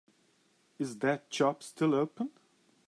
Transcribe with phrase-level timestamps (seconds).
[0.79, 2.31] Is that job still open?